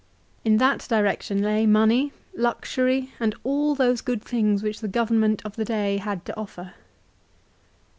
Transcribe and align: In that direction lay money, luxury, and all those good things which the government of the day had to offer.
In 0.43 0.57
that 0.57 0.87
direction 0.89 1.43
lay 1.43 1.67
money, 1.67 2.11
luxury, 2.35 3.13
and 3.19 3.35
all 3.43 3.75
those 3.75 4.01
good 4.01 4.23
things 4.23 4.63
which 4.63 4.79
the 4.79 4.87
government 4.87 5.43
of 5.45 5.57
the 5.57 5.63
day 5.65 5.97
had 5.97 6.25
to 6.25 6.35
offer. 6.35 6.73